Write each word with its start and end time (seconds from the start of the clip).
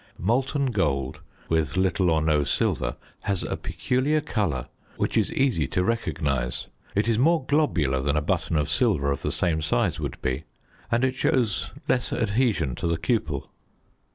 Molten 0.17 0.71
gold, 0.71 1.19
with 1.47 1.77
little 1.77 2.09
or 2.09 2.23
no 2.23 2.43
silver, 2.43 2.95
has 3.19 3.43
a 3.43 3.55
peculiar 3.55 4.19
colour 4.19 4.67
which 4.97 5.15
is 5.15 5.31
easy 5.31 5.67
to 5.67 5.83
recognise; 5.83 6.65
it 6.95 7.07
is 7.07 7.19
more 7.19 7.45
globular 7.45 8.01
than 8.01 8.17
a 8.17 8.21
button 8.23 8.57
of 8.57 8.67
silver 8.67 9.11
of 9.11 9.21
the 9.21 9.31
same 9.31 9.61
size 9.61 9.99
would 9.99 10.19
be, 10.23 10.45
and 10.89 11.03
it 11.03 11.13
shows 11.13 11.69
less 11.87 12.11
adhesion 12.11 12.73
to 12.73 12.87
the 12.87 12.97
cupel. 12.97 13.51